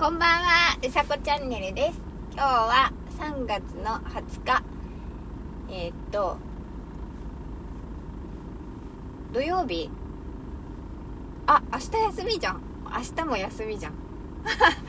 [0.00, 2.00] こんばんは、うさこチャンネルです。
[2.32, 4.62] 今日は3月の20日。
[5.68, 6.38] えーっと、
[9.30, 9.90] 土曜日。
[11.46, 12.62] あ、明日休みじゃん。
[12.86, 13.92] 明日も休みじゃん。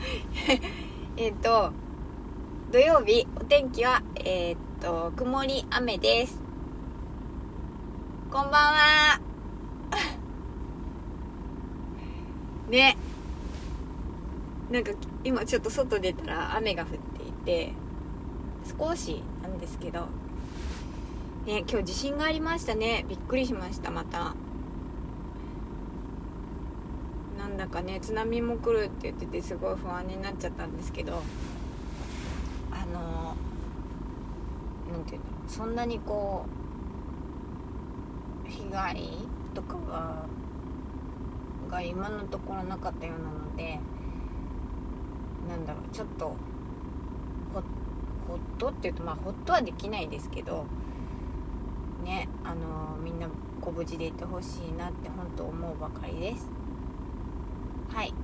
[1.18, 1.72] えっと、
[2.70, 6.40] 土曜日、お天気は、えーっと、曇り雨です。
[8.30, 9.20] こんばんは。
[12.70, 12.96] ね。
[14.72, 14.92] なんか
[15.22, 17.72] 今ちょっと外出たら雨が降っていて
[18.78, 20.08] 少しなんですけど
[21.44, 23.04] ね今日地震がありましたね。
[23.06, 24.34] びっくりしましたまた。
[27.38, 31.20] なんだかね津波も来るって言っててすごい不安になっちゃったんですけど
[32.70, 33.34] あの
[34.90, 36.46] なんていうのそんなにこ
[38.46, 39.10] う被害
[39.54, 40.24] とかが
[41.68, 43.80] が今のところなかったようなので
[45.52, 46.34] なんだろうちょっとほ
[48.26, 50.64] ほっとっていうとまあほっとはできないですけど
[52.02, 53.28] ねあのみんな
[53.60, 56.48] ご無事でいてほしいなって本当思うばかりです。
[57.90, 58.14] はい。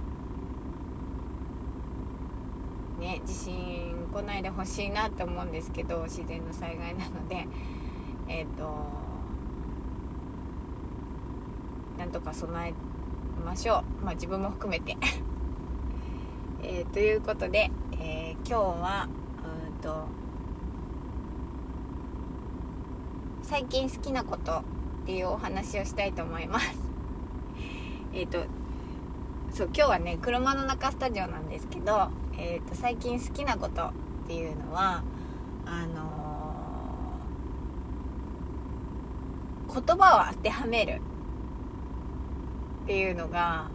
[2.99, 7.47] ね地震来ないでほしいなって思うんですけど自然の災害なので
[8.27, 8.75] えっ、と
[11.99, 12.75] なんとか備え
[13.45, 14.05] ましょう。
[14.05, 14.97] まあ自分も含めて。
[16.63, 17.71] えーということで、
[18.01, 19.09] えー今日は
[19.75, 20.07] うんと
[23.43, 24.63] 最近好きなことっ
[25.07, 26.79] ていうお話をしたいと思います。
[28.15, 28.45] えっと
[29.51, 33.93] そう今日はね車の中スタジオなんですけど、えー、と最近好きなことっ
[34.27, 35.03] ていうのは
[35.67, 36.19] あのー
[39.69, 41.01] 言葉を当てはめる
[42.85, 43.69] っていうのが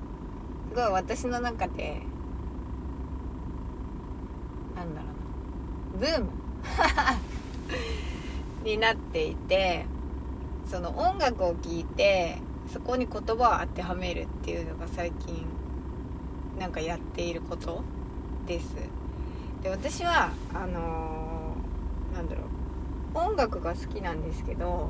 [0.69, 2.01] すごい私の中で
[4.75, 5.07] なんだろ
[5.97, 5.99] うな。
[5.99, 6.29] ブーム。
[8.63, 9.85] になっていて
[10.66, 12.38] その音楽を聴いて
[12.72, 15.45] そこに言葉を当てはめるっていうのが最近
[16.57, 17.84] なんかやっていること？
[18.47, 18.75] です。
[19.61, 23.17] で私はあのーなんだろう。
[23.17, 24.90] 音楽が好きなんですけど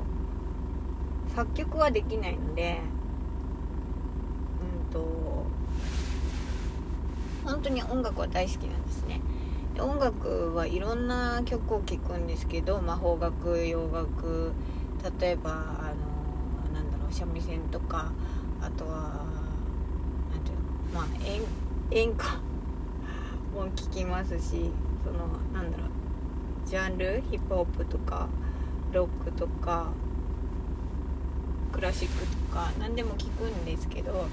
[1.34, 2.80] 作曲はできないので
[4.88, 5.44] うんと
[7.44, 9.20] 本当に音楽は大好きなんですね。
[9.80, 14.52] 音楽はいろんな曲を聴くんですけど魔法楽洋楽
[15.20, 18.12] 例えばあのなんだろう三味線とか
[18.60, 19.24] あとは
[20.30, 21.40] なんていうのまあ演
[21.90, 22.40] 演歌
[23.54, 24.70] も聴きますし
[25.04, 25.88] そのなんだろう
[26.66, 28.28] ジャンルヒップホップとか
[28.92, 29.88] ロックとか
[31.72, 34.26] クラシックとか何でも聴くんですけど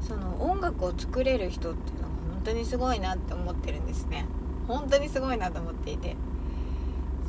[0.00, 2.08] その音楽を作れる人っていうのが
[2.48, 4.24] 当にすごいなって思ってるんですね。
[4.66, 6.16] 本当にすごいなと思っていて。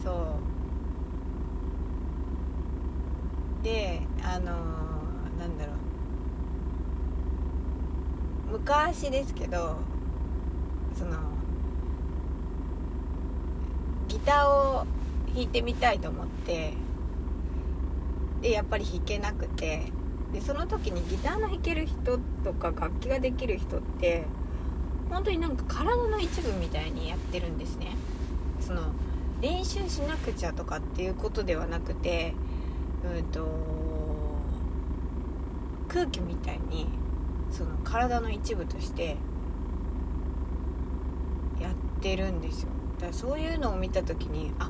[0.03, 0.11] そ
[3.61, 3.63] う。
[3.63, 5.75] であのーなんだろう。
[8.53, 9.75] 昔ですけど
[10.97, 11.17] その
[14.07, 14.85] ギターを
[15.27, 16.73] 弾いてみたいと思って
[18.41, 19.91] でやっぱり弾けなくて
[20.33, 24.25] でその時にギターの弾ける人とか楽器ができる人って
[25.09, 27.95] 本当になんか体の一部みたいにやってるんですね。
[28.59, 28.81] その
[29.41, 32.33] 練習しなくちゃとかっていうことではなくて
[33.03, 33.47] うんと
[35.87, 36.87] 空気みたいに
[37.51, 39.17] その体の一部として
[41.59, 42.69] やってるんですよ。
[42.99, 44.69] だからそういうのを見た時にあ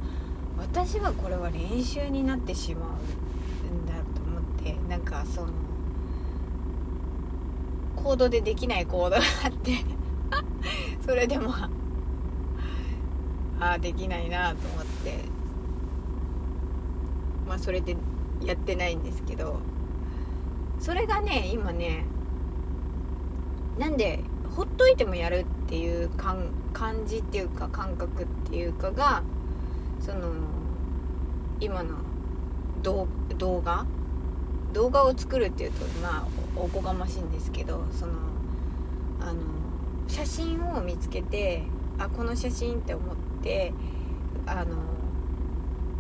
[0.58, 5.48] 私はこれは練習になってしまうんだと思ってなんかその
[7.96, 9.84] コードでできないコードがあって
[11.06, 11.72] それでもあ
[13.60, 15.20] あできないなと思って。
[17.48, 17.98] まあそれで
[18.42, 19.60] やってないんですけど。
[20.80, 22.06] それがね今ね
[23.78, 24.24] なんで
[24.56, 29.22] ほっといてもやるっていう感感じっていうか感覚っていうかが
[30.00, 30.32] その
[31.60, 31.96] 今の
[32.82, 33.08] 動
[33.62, 33.86] 画？
[34.72, 38.14] 動画を作るっていうとまあおこがましいんですけどその
[39.20, 39.42] あの
[40.10, 41.64] 写真を見つけて
[41.98, 43.72] あこの写真って思って
[44.46, 44.76] あの、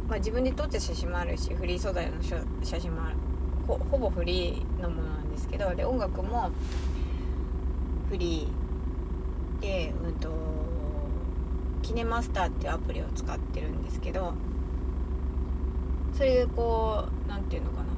[0.07, 3.15] まあ、自分で撮った写真もあるしフリー素材の写真もある。
[3.67, 6.49] ほほぼフリーのものなんですけどで音楽も
[8.09, 10.29] フリーでうんと
[11.83, 14.33] キネマスターっていうアプリを使ってるんですけど
[16.13, 17.89] それでこう何て言うのかな。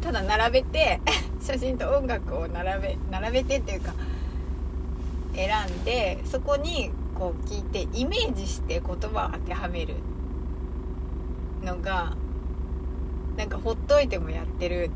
[0.00, 1.00] ただ並べて
[1.40, 3.92] 写真と音楽を並べ並べてっていうか
[5.38, 9.94] 選んでそこにこう聞いてイメージして言葉を当てはめる
[11.62, 12.16] のが
[13.36, 14.90] なんかほっといてもやってる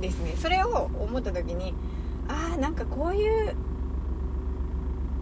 [0.00, 0.34] ですね。
[0.36, 1.72] それを思った時に
[2.28, 3.54] ああんかこういう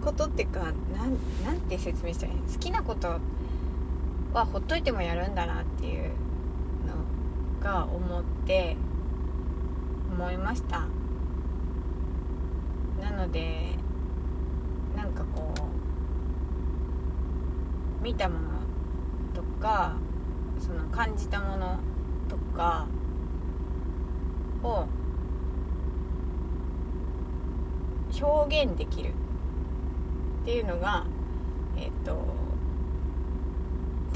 [0.05, 3.21] ことってかなんなんて説明したらいい好きなこと
[4.33, 6.11] はほっといてもやるんだなっていう
[7.61, 8.77] のが思って
[10.13, 10.89] 思いました。
[13.05, 13.77] なので
[14.97, 15.53] なんかこ
[18.01, 18.49] う見たもの
[19.35, 19.97] とか
[20.59, 21.79] その感じたもの
[22.29, 22.87] とか
[24.63, 24.87] を
[28.19, 31.05] 表現できるっていうのが
[31.77, 32.17] えっ、と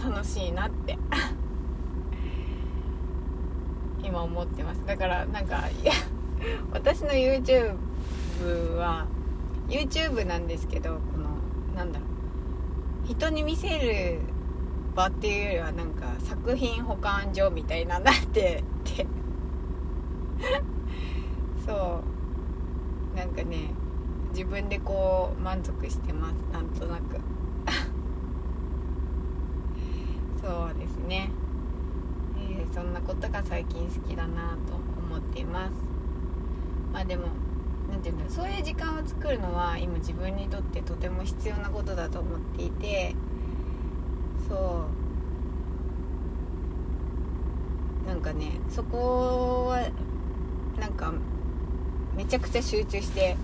[0.02, 0.96] 楽しいなって。
[4.00, 4.86] 今思ってます。
[4.86, 5.92] だからなんかいや
[6.72, 7.87] 私の YouTube
[8.44, 9.06] は
[9.68, 11.28] YouTube なんですけどこの
[11.76, 12.08] なんだろう。
[13.08, 14.20] 人に見せる
[14.94, 19.06] 場っていうよりはなんか作品保管所みたいななってて。
[21.66, 22.02] そ
[23.14, 23.16] う。
[23.16, 23.70] なんかね
[24.30, 26.34] 自分でこう満足してます。
[26.52, 27.20] なんとなく。
[30.40, 31.30] そうですね、
[32.38, 35.72] えー、そんなことが最近好きだなと思っています。
[36.92, 37.24] まあでも
[37.98, 43.14] 何て言うんだろうそういう時間を作るのは今自分にとってとても必要なことだと思っていて
[44.48, 44.98] そう。
[48.08, 49.90] なんかねそこは
[50.80, 51.12] なんか
[52.16, 53.36] めちゃくちゃ集中して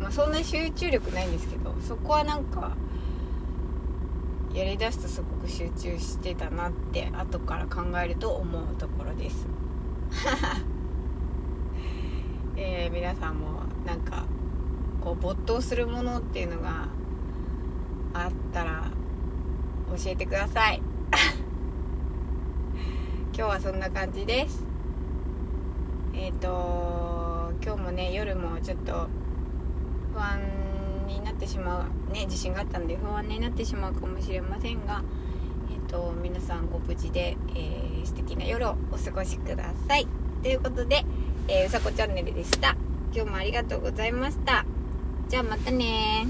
[0.00, 2.76] まあそんな集中力ないんですけどそこはなんか
[4.54, 9.46] やりだすとすごく集中してたなって後から考えると思うところです。
[12.90, 14.24] 皆さんもなんか
[15.00, 16.88] こう没頭するものっていうのが
[18.14, 18.90] あったら
[19.90, 20.82] 教えてください。
[23.32, 24.66] 今日はそんな感じです。
[26.14, 29.08] えっ、ー、と今日もね夜もちょっと
[30.12, 30.40] 不安
[31.06, 35.02] になってしまうね地震があったんで不安になってしまうかもしれませんが
[35.70, 40.08] えっ、ー、と皆さんご無事で、えー、素敵な夜をお過ごしください。
[40.42, 41.04] ということで
[41.50, 42.76] えー、うさこチャンネルでした。
[43.14, 44.66] 今日もありがとうございました。
[45.28, 46.26] じゃあまたね